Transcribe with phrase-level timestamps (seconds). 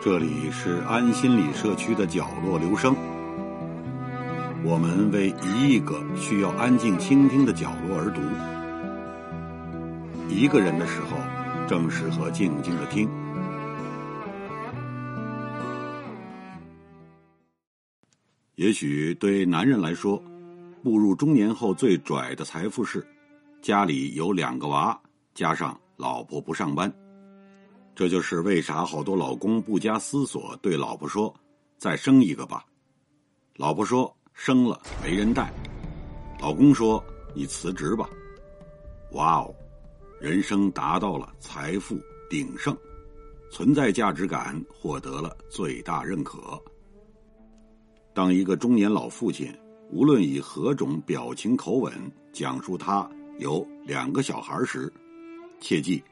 [0.00, 2.94] 这里是安心理社区的角落，留声。
[4.64, 8.20] 我们为一亿个需要安静倾听的角落而读。
[10.28, 11.16] 一个人的时候，
[11.68, 13.08] 正适合静静的听。
[18.54, 20.22] 也许对男人来说，
[20.82, 23.06] 步入中年后最拽的财富是
[23.60, 25.00] 家里有两个娃，
[25.34, 26.92] 加上老婆不上班。
[27.94, 31.32] 这就是为啥好多老公不加思索对老婆说
[31.76, 32.64] ：“再生一个吧。”
[33.56, 35.52] 老婆说：“生了没人带。”
[36.40, 38.08] 老公说：“你辞职吧。”
[39.12, 39.54] 哇哦，
[40.18, 42.00] 人生达到了财富
[42.30, 42.74] 鼎盛，
[43.50, 46.58] 存在价值感获得了最大认可。
[48.14, 49.54] 当一个中年老父亲
[49.90, 51.92] 无论以何种表情口吻
[52.32, 54.90] 讲述他有两个小孩时，
[55.60, 56.02] 切记。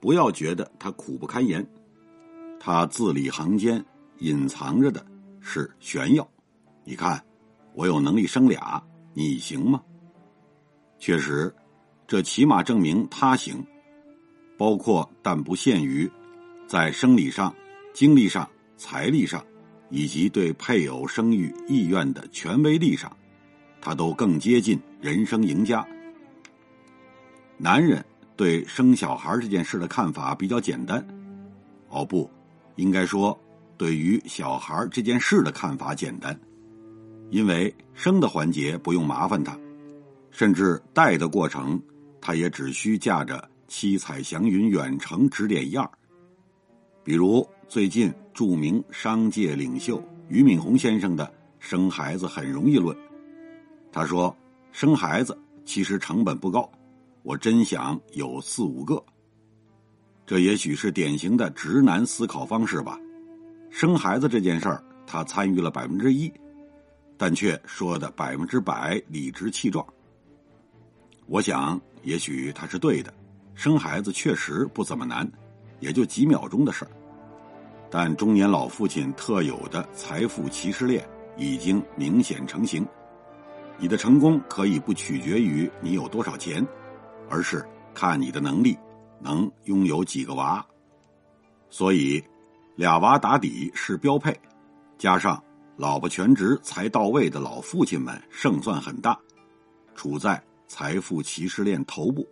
[0.00, 1.66] 不要觉得他苦不堪言，
[2.60, 3.84] 他字里行间
[4.18, 5.04] 隐藏着的
[5.40, 6.28] 是炫耀。
[6.84, 7.22] 你看，
[7.74, 8.82] 我有能力生俩，
[9.12, 9.82] 你行吗？
[10.98, 11.52] 确实，
[12.06, 13.64] 这起码证明他行。
[14.56, 16.10] 包括但不限于，
[16.66, 17.54] 在生理上、
[17.92, 19.44] 精力上、财力上，
[19.90, 23.16] 以及对配偶生育意愿的权威力上，
[23.80, 25.86] 他都更接近人生赢家。
[27.56, 28.04] 男人。
[28.38, 31.04] 对生小孩这件事的看法比较简单，
[31.88, 32.30] 哦不，
[32.76, 33.36] 应该说
[33.76, 36.38] 对于小孩这件事的看法简单，
[37.30, 39.58] 因为生的环节不用麻烦他，
[40.30, 41.82] 甚至带的过程
[42.20, 45.90] 他也只需驾着七彩祥云远程指点一二。
[47.02, 51.28] 比如最近著名商界领袖俞敏洪先生的
[51.58, 52.96] “生孩子很容易论”，
[53.90, 54.32] 他说
[54.70, 56.70] 生孩子其实成本不高。
[57.22, 59.02] 我真想有四五个，
[60.26, 62.98] 这也许是典型的直男思考方式吧。
[63.70, 66.32] 生孩子这件事儿，他参与了百分之一，
[67.16, 69.84] 但却说的百分之百理直气壮。
[71.26, 73.12] 我想，也许他是对的，
[73.54, 75.30] 生孩子确实不怎么难，
[75.80, 76.90] 也就几秒钟的事儿。
[77.90, 82.86] 但中年老父亲特有的财富歧视链已经明显成型。
[83.78, 86.66] 你的成功可以不取决于你有多少钱。
[87.28, 88.76] 而是看你的能力
[89.20, 90.64] 能拥有几个娃，
[91.70, 92.22] 所以
[92.76, 94.34] 俩娃打底是标配，
[94.96, 95.42] 加上
[95.76, 99.18] 老婆全职才到位的老父亲们胜算很大，
[99.94, 102.26] 处在财富歧视链头部。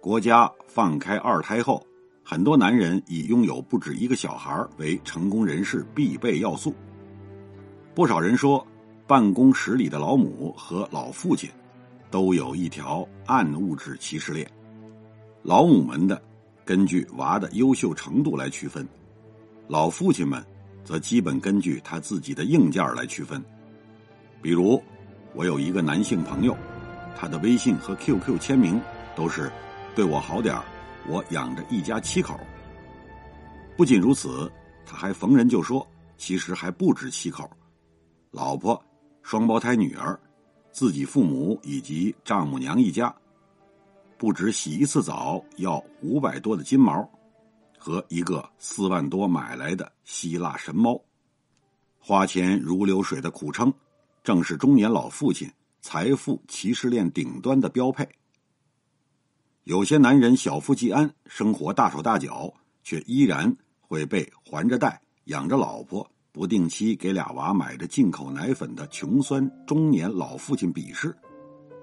[0.00, 1.84] 国家放开二胎后，
[2.24, 6.74] 很多男人以拥有不止一个小孩为成功人士必备要素。
[7.94, 8.64] 不少人说，
[9.06, 11.50] 办公室里的老母和老父亲。
[12.16, 14.50] 都有一条暗物质歧视链，
[15.42, 16.18] 老母们的
[16.64, 18.88] 根据娃的优秀程度来区分，
[19.68, 20.42] 老父亲们
[20.82, 23.44] 则基本根据他自己的硬件来区分。
[24.40, 24.82] 比如，
[25.34, 26.56] 我有一个男性朋友，
[27.14, 28.80] 他的微信和 QQ 签名
[29.14, 29.52] 都是
[29.94, 30.58] “对我好点
[31.06, 32.40] 我养着一家七口。”
[33.76, 34.50] 不仅如此，
[34.86, 37.46] 他还逢人就说：“其实还不止七口，
[38.30, 38.82] 老婆、
[39.22, 40.18] 双胞胎女儿。”
[40.76, 43.16] 自己父母以及丈母娘一家，
[44.18, 47.10] 不止洗一次澡要五百多的金毛，
[47.78, 51.00] 和一个四万多买来的希腊神猫，
[51.98, 53.72] 花钱如流水的苦撑，
[54.22, 55.50] 正是中年老父亲
[55.80, 58.06] 财富歧视链顶端的标配。
[59.64, 66.06] 有些男人小富即安，生活大手大脚，却依然会被还着贷养着老婆。
[66.36, 71.16] 不定期给俩娃买着进口奶粉的穷酸中年老父亲鄙视，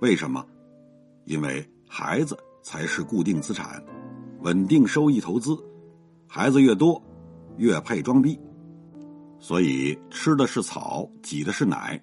[0.00, 0.46] 为什么？
[1.24, 3.84] 因为孩子才是固定资产，
[4.42, 5.58] 稳定收益投资，
[6.28, 7.02] 孩子越多，
[7.56, 8.38] 越配装逼。
[9.40, 12.00] 所以吃的是草，挤的是奶，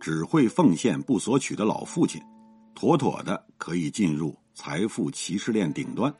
[0.00, 2.20] 只会奉献不索取的老父亲，
[2.74, 6.12] 妥妥的可以进入财富歧视链顶端。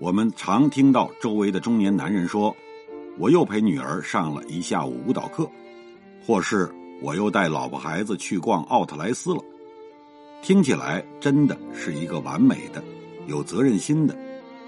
[0.00, 2.56] 我们常听到周围的中年男人说。
[3.18, 5.50] 我又陪女儿上了一下午舞蹈课，
[6.24, 6.70] 或是
[7.00, 9.42] 我又带老婆孩子去逛奥特莱斯了。
[10.42, 12.84] 听起来真的是一个完美的、
[13.26, 14.16] 有责任心的、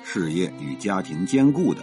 [0.02, 1.82] 事业与家庭兼顾的、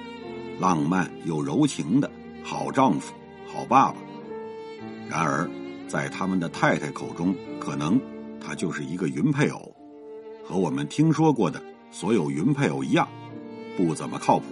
[0.60, 2.10] 浪漫又柔情的
[2.44, 3.14] 好丈夫、
[3.46, 3.96] 好爸爸。
[5.08, 5.48] 然而，
[5.88, 8.02] 在他们的太太口中，可能
[8.42, 9.72] 他就是一个云配偶，
[10.44, 13.08] 和我们听说过的所有云配偶一样，
[13.78, 14.46] 不怎么靠谱。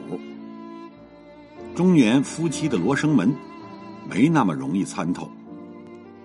[1.75, 3.34] 中年夫妻的罗生门，
[4.08, 5.28] 没那么容易参透。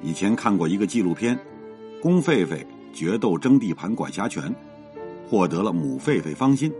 [0.03, 1.39] 以前看过一个纪录片，
[2.03, 2.62] 公狒狒
[2.93, 4.55] 决斗争地盘管辖权，
[5.27, 6.71] 获得了母狒狒芳心。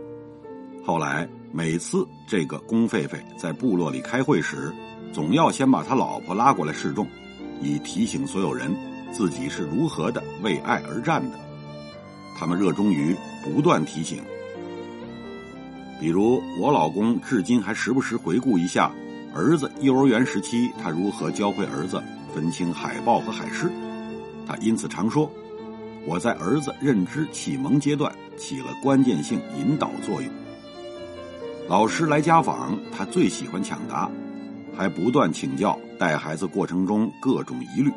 [0.85, 4.71] 后来每次这个龚狒狒在部落里开会时，
[5.11, 7.07] 总要先把他老婆拉过来示众，
[7.59, 8.71] 以提醒所有人
[9.11, 11.39] 自己是如何的为爱而战的。
[12.37, 14.21] 他们热衷于不断提醒，
[15.99, 18.91] 比如我老公至今还时不时回顾一下
[19.35, 22.01] 儿子幼儿园时期他如何教会儿子
[22.33, 23.69] 分清海豹和海狮。
[24.47, 25.29] 他因此常说
[26.07, 30.31] ：“我在儿子认知启蒙阶段起了关键性引导作用。”
[31.67, 34.09] 老师来家访，他最喜欢抢答，
[34.75, 37.91] 还不断请教带孩子过程中各种疑虑。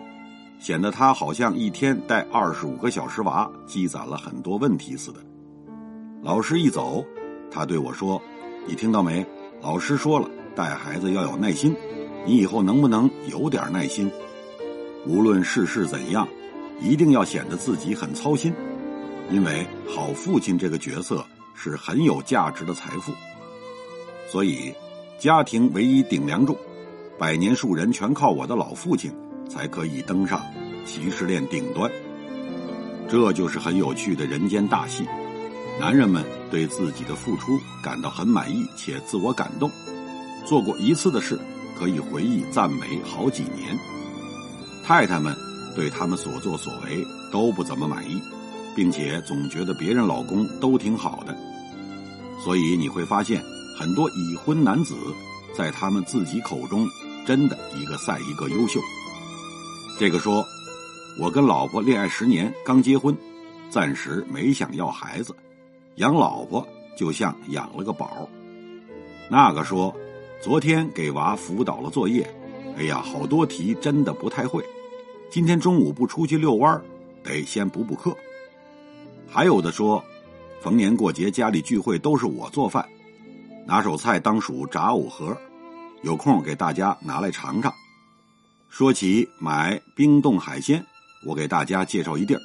[0.58, 5.19] 显得他好像一天带二十五个小时娃，积攒了很多问题似的。
[6.22, 7.05] 老师一走，
[7.52, 8.20] 他对我说
[8.66, 9.25] ：“你听到没？
[9.60, 11.76] 老师说了，带孩子要有耐心。
[12.25, 14.10] 你以后能不能有点耐心？
[15.06, 16.26] 无论世事怎样，
[16.81, 18.52] 一定要显得自己很操心，
[19.31, 23.12] 因为好父亲这个角色是很有价值的财富。
[24.31, 24.72] 所以，
[25.19, 26.56] 家庭唯一顶梁柱，
[27.19, 29.12] 百年树人全靠我的老父亲。”
[29.48, 30.40] 才可以登上
[30.87, 31.90] 歧视链顶端，
[33.06, 35.05] 这就是很有趣的人间大戏。
[35.82, 39.69] 男人们对自己的付出感到很满意且自我感动，
[40.46, 41.37] 做过一次的事
[41.76, 43.76] 可以回忆赞美好几年。
[44.84, 45.37] 太太们
[45.75, 48.23] 对他们所作所为都不怎么满意，
[48.76, 51.37] 并且总觉得别人老公都挺好的。
[52.44, 53.43] 所以你会发现，
[53.76, 54.94] 很多已婚男子
[55.52, 56.87] 在他们自己口中
[57.26, 58.79] 真的一个赛一个优秀。
[59.99, 60.46] 这个说，
[61.19, 63.19] 我跟老婆恋爱十年，刚结婚，
[63.69, 65.34] 暂时没想要孩子，
[65.96, 66.66] 养老婆
[66.96, 68.28] 就像养了个宝。
[69.30, 69.94] 那个说，
[70.42, 72.28] 昨天给娃辅导了作业，
[72.76, 74.64] 哎呀，好多题真的不太会。
[75.30, 76.82] 今天中午不出去遛弯
[77.22, 78.16] 得先补补课。
[79.28, 80.02] 还有的说，
[80.60, 82.86] 逢年过节家里聚会都是我做饭，
[83.66, 85.36] 拿手菜当属炸藕盒，
[86.02, 87.72] 有空给大家拿来尝尝。
[88.68, 90.84] 说起买冰冻海鲜，
[91.26, 92.40] 我给大家介绍一地儿。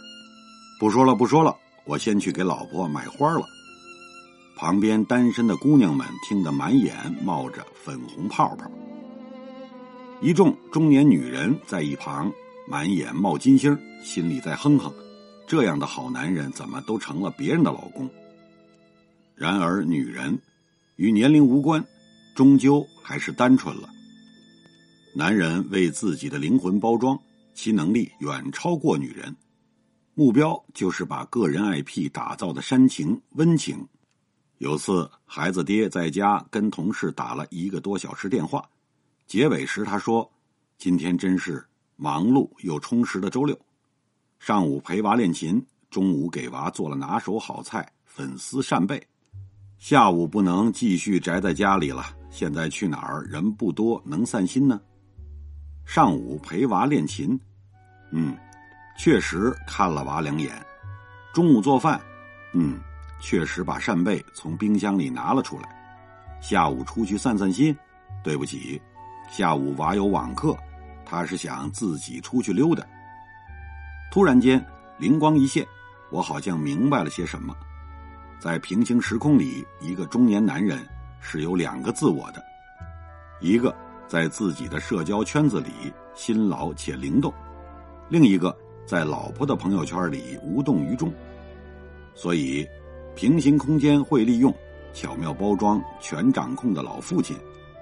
[0.80, 1.56] 不说了，不说了，
[1.88, 3.46] 我先去给老婆买花了。
[4.56, 8.70] 旁边单身的姑娘们听得满眼冒着粉红泡泡。
[10.22, 12.32] 一众中年女人在一旁
[12.68, 14.92] 满眼冒金星，心里在哼哼：
[15.48, 18.10] 这样的好男人怎么都成了别人的老公？
[19.36, 20.40] 然而，女人
[20.96, 21.86] 与年龄无关，
[22.36, 23.88] 终究还是单纯了。
[25.14, 27.18] 男人为自己的灵魂包装，
[27.54, 29.36] 其能力远超过女人。
[30.20, 33.88] 目标就是把个人 IP 打造的煽情温情。
[34.58, 38.68] 有次，孩子爹在家跟同事打了一个多小时电话，
[39.28, 40.28] 结尾时他说
[40.80, 41.64] ：“今天真是
[41.98, 43.56] 忙碌又充实的周六。
[44.40, 49.00] 上午陪娃练琴，中午给娃做了拿手好菜粉丝扇贝，
[49.78, 52.04] 下午不能继续宅在家里了。
[52.32, 54.82] 现在去哪儿人不多，能散心呢？”
[55.86, 57.40] 上午陪娃练琴，
[58.10, 58.36] 嗯，
[58.98, 60.52] 确实看了娃两眼。
[61.34, 62.02] 中午做饭，
[62.54, 62.80] 嗯，
[63.22, 65.70] 确实把扇贝从冰箱里拿了出来。
[66.42, 67.76] 下午出去散散心，
[68.24, 68.82] 对不起，
[69.30, 70.58] 下午娃有网课，
[71.06, 72.84] 他是想自己出去溜达。
[74.12, 74.64] 突然间
[74.98, 75.66] 灵光一现，
[76.10, 77.56] 我好像明白了些什么。
[78.40, 80.88] 在平行时空里，一个中年男人
[81.20, 82.44] 是有两个自我的，
[83.40, 83.76] 一个。
[84.08, 87.34] 在自己的社交圈子里辛劳且灵动，
[88.08, 88.58] 另一个
[88.88, 91.14] 在老婆的朋友圈里无动于衷。
[92.16, 92.66] 所以，
[93.16, 94.52] 平行空间会利用
[94.94, 97.36] 巧妙包装、全掌控的老父亲，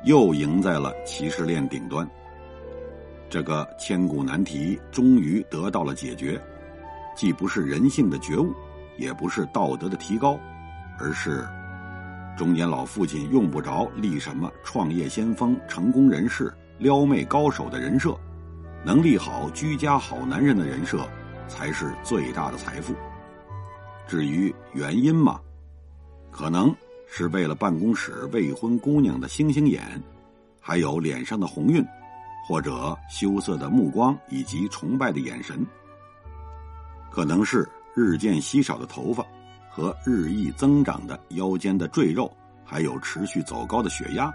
[0.04, 2.10] 又赢在了骑士链顶端。
[3.30, 6.42] 这个千古难题终于得到了解决，
[7.16, 8.52] 既不是人性的觉悟，
[8.98, 10.40] 也不是道德的提高，
[10.98, 11.46] 而是。
[12.36, 18.18] 中年老父亲用不着立什么创业先锋、成功人士、撩妹高手的人设，
[18.86, 21.10] 能立好居家好男人的人设，
[21.48, 22.94] 才是最大的财富。
[24.08, 25.42] 至于原因嘛，
[26.30, 26.74] 可能
[27.08, 29.82] 是为了办公室未婚姑娘的星星眼，
[30.62, 31.84] 还有脸上的红晕，
[32.48, 35.66] 或者羞涩的目光以及崇拜的眼神，
[37.10, 39.26] 可能是日渐稀少的头发。
[39.68, 42.32] 和日益增长的腰间的赘肉，
[42.64, 44.34] 还有持续走高的血压，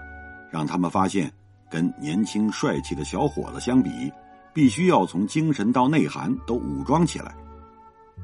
[0.51, 1.33] 让他们发现，
[1.71, 4.13] 跟年轻帅气的小伙子相比，
[4.53, 7.35] 必须要从精神到内涵都武装起来。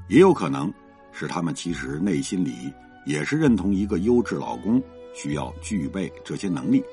[0.09, 0.73] 也有可能
[1.13, 2.73] 是他们其实内心里
[3.05, 4.83] 也是认同一个优质老公
[5.15, 6.85] 需要具备这些能力，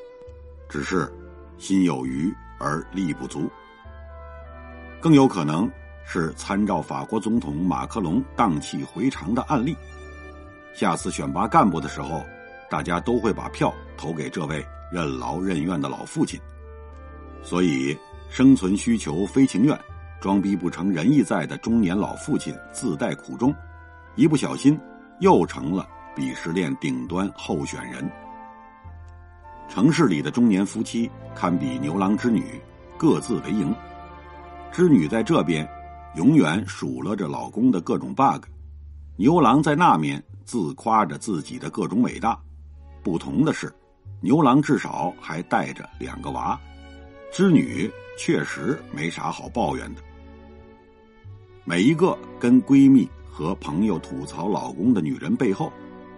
[0.70, 1.12] 只是
[1.58, 3.50] 心有余而力不足。
[5.00, 5.70] 更有可能
[6.06, 9.76] 是参照法国总统马克龙荡气回肠的案例。
[10.74, 12.24] 下次选拔干部的时候，
[12.70, 16.40] 大家都会把票投给这位任劳任怨的老父亲。
[17.44, 17.96] 所以，
[18.34, 19.80] 生存需求非情愿，
[20.20, 23.54] 装逼不成仁义在的中年老父亲自带苦衷，
[24.16, 24.76] 一不小心
[25.20, 28.10] 又成了鄙视链顶端候选人。
[29.70, 32.60] 城市里的中年夫妻堪比牛郎织女，
[32.98, 33.72] 各自为营。
[34.72, 35.70] 织女在这边
[36.16, 38.46] 永远数落着老公的各种 bug，
[39.16, 42.36] 牛郎在那面自夸着自己的各种伟大。
[43.04, 43.72] 不同的是，
[44.22, 46.60] 牛郎至少还带着两个娃。
[47.34, 50.02] 织女确实没啥好抱怨的。
[51.64, 55.74] 每一个跟闺蜜和朋友吐槽老公的女人背后，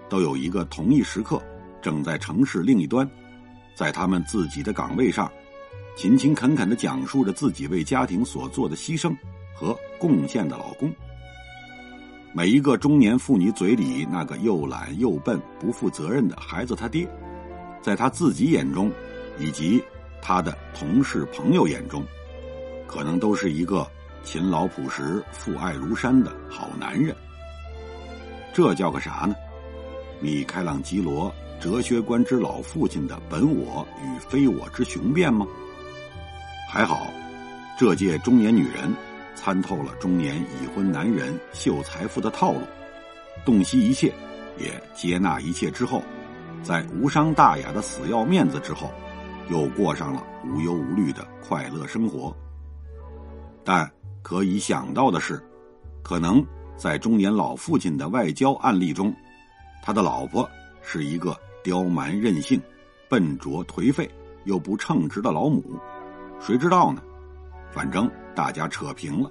[0.10, 1.42] 都有一个同一时刻
[1.82, 3.10] 正在城市另一端，
[3.76, 5.32] 在他们自己的岗位上，
[5.96, 9.16] 勤勤恳恳的讲述着自己为家庭所做的牺牲
[9.54, 10.94] 和贡献的老公。
[12.34, 17.08] 每一个中年妇女嘴里那个又懒又笨、不负责任的孩子他爹，
[17.82, 18.92] 在他自己眼中，
[19.40, 19.82] 以及。
[20.28, 22.04] 他的同事朋友眼中，
[22.88, 23.88] 可能都是一个
[24.24, 27.16] 勤劳朴实、父爱如山的好男人。
[28.52, 29.36] 这叫个啥呢？
[30.20, 35.46] 米开朗基罗哲学观之老父亲的本我与非我之雄辩吗？
[36.72, 37.06] 还好，
[37.78, 38.92] 这届中年女人
[39.36, 42.62] 参透了中年已婚男人秀财富的套路，
[43.46, 44.12] 洞悉一切，
[44.58, 46.02] 也接纳一切之后，
[46.64, 48.92] 在无伤大雅的死要面子之后。
[49.50, 52.36] 又过上了无忧无虑的快乐生活。
[53.64, 53.90] 但
[54.22, 55.44] 可以想到的是，
[56.04, 59.14] 可能在中年老父亲的外交案例中，
[59.84, 60.50] 他的老婆
[60.82, 62.62] 是一个刁蛮任性、
[63.10, 64.10] 笨拙颓废
[64.44, 65.64] 又不称职的老母。
[66.40, 67.02] 谁知道呢？
[67.72, 69.30] 反正大家扯平了。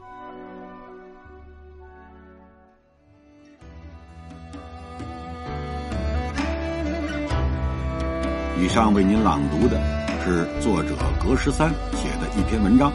[8.59, 10.03] 以上为您朗读的。
[10.24, 12.90] 是作者格十三写的一篇文章。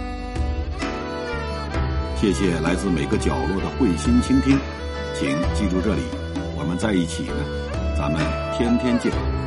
[2.15, 4.57] 谢谢来自每个角落的慧心倾听，
[5.13, 6.01] 请记住这里，
[6.57, 7.36] 我们在一起呢，
[7.95, 8.19] 咱们
[8.57, 9.38] 天天见。